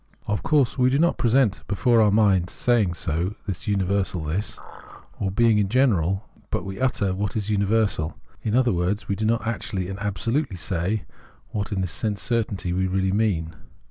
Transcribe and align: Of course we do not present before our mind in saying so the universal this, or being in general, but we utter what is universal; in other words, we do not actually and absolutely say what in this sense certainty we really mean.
Of 0.25 0.41
course 0.41 0.79
we 0.79 0.89
do 0.89 0.97
not 0.97 1.19
present 1.19 1.61
before 1.67 2.01
our 2.01 2.09
mind 2.09 2.41
in 2.45 2.47
saying 2.47 2.95
so 2.95 3.35
the 3.45 3.55
universal 3.69 4.23
this, 4.23 4.57
or 5.19 5.29
being 5.29 5.59
in 5.59 5.69
general, 5.69 6.27
but 6.49 6.65
we 6.65 6.81
utter 6.81 7.13
what 7.13 7.35
is 7.37 7.51
universal; 7.51 8.17
in 8.41 8.55
other 8.55 8.71
words, 8.73 9.07
we 9.07 9.15
do 9.15 9.25
not 9.27 9.45
actually 9.45 9.89
and 9.89 9.99
absolutely 9.99 10.57
say 10.57 11.03
what 11.51 11.71
in 11.71 11.81
this 11.81 11.91
sense 11.91 12.19
certainty 12.19 12.73
we 12.73 12.87
really 12.87 13.11
mean. 13.11 13.55